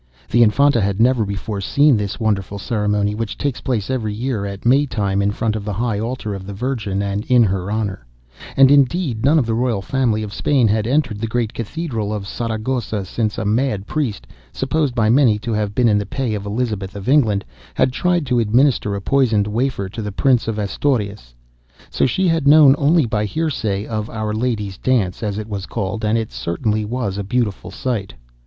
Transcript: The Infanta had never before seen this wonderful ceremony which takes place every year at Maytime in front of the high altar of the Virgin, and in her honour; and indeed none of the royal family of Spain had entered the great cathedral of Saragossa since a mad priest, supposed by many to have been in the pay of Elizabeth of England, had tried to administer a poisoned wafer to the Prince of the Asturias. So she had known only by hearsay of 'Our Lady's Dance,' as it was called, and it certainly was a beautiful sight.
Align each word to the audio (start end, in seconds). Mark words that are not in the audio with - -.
The 0.31 0.41
Infanta 0.41 0.81
had 0.81 0.99
never 0.99 1.23
before 1.27 1.61
seen 1.61 1.95
this 1.95 2.19
wonderful 2.19 2.57
ceremony 2.57 3.13
which 3.13 3.37
takes 3.37 3.61
place 3.61 3.91
every 3.91 4.15
year 4.15 4.47
at 4.47 4.65
Maytime 4.65 5.21
in 5.21 5.29
front 5.29 5.55
of 5.55 5.63
the 5.63 5.73
high 5.73 5.99
altar 5.99 6.33
of 6.33 6.47
the 6.47 6.55
Virgin, 6.55 7.03
and 7.03 7.23
in 7.25 7.43
her 7.43 7.71
honour; 7.71 8.07
and 8.57 8.71
indeed 8.71 9.23
none 9.23 9.37
of 9.37 9.45
the 9.45 9.53
royal 9.53 9.83
family 9.83 10.23
of 10.23 10.33
Spain 10.33 10.67
had 10.67 10.87
entered 10.87 11.19
the 11.19 11.27
great 11.27 11.53
cathedral 11.53 12.11
of 12.11 12.25
Saragossa 12.25 13.05
since 13.05 13.37
a 13.37 13.45
mad 13.45 13.85
priest, 13.85 14.25
supposed 14.51 14.95
by 14.95 15.07
many 15.07 15.37
to 15.37 15.53
have 15.53 15.75
been 15.75 15.87
in 15.87 15.99
the 15.99 16.05
pay 16.07 16.33
of 16.33 16.47
Elizabeth 16.47 16.95
of 16.95 17.07
England, 17.07 17.45
had 17.75 17.91
tried 17.93 18.25
to 18.25 18.39
administer 18.39 18.95
a 18.95 19.01
poisoned 19.01 19.45
wafer 19.45 19.87
to 19.87 20.01
the 20.01 20.11
Prince 20.11 20.47
of 20.47 20.55
the 20.55 20.63
Asturias. 20.63 21.35
So 21.91 22.07
she 22.07 22.27
had 22.27 22.47
known 22.47 22.73
only 22.79 23.05
by 23.05 23.25
hearsay 23.25 23.85
of 23.85 24.09
'Our 24.09 24.33
Lady's 24.33 24.79
Dance,' 24.79 25.21
as 25.21 25.37
it 25.37 25.47
was 25.47 25.67
called, 25.67 26.03
and 26.03 26.17
it 26.17 26.31
certainly 26.31 26.85
was 26.85 27.19
a 27.19 27.23
beautiful 27.23 27.69
sight. 27.69 28.15